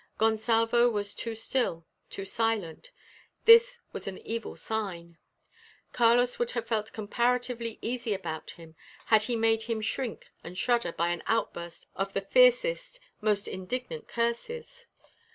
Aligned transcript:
Gonsalvo 0.17 0.89
was 0.89 1.13
too 1.13 1.35
still, 1.35 1.85
too 2.09 2.25
silent. 2.25 2.89
This 3.45 3.81
was 3.93 4.07
an 4.07 4.17
evil 4.25 4.55
sign. 4.55 5.19
Carlos 5.93 6.39
would 6.39 6.49
have 6.57 6.65
felt 6.65 6.91
comparatively 6.91 7.77
easy 7.83 8.15
about 8.15 8.49
him 8.49 8.75
had 9.13 9.21
he 9.25 9.35
made 9.35 9.61
him 9.69 9.79
shrink 9.79 10.29
and 10.43 10.57
shudder 10.57 10.91
by 10.91 11.09
an 11.09 11.21
outburst 11.27 11.85
of 11.95 12.13
the 12.13 12.21
fiercest, 12.21 12.99
most 13.21 13.47
indignant 13.47 14.07
curses. 14.07 14.87